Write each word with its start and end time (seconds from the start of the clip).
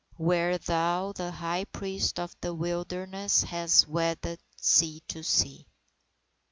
Where, 0.17 0.57
thou 0.57 1.11
the 1.11 1.29
high 1.29 1.65
priest 1.65 2.19
of 2.19 2.35
the 2.41 2.55
wilderness, 2.55 3.43
Hast 3.43 3.87
wedded 3.87 4.39
sea 4.57 5.03
to 5.09 5.21
sea. 5.21 5.67